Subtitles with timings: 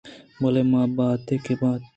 [0.41, 1.81] بلے مہ باتے کہ بات